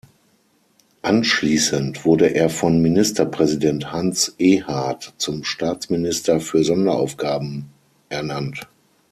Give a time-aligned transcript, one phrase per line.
[1.03, 7.67] Anschließend wurde er von Ministerpräsident Hans Ehard zum Staatsminister für Sonderaufgaben
[8.09, 8.67] ernannt.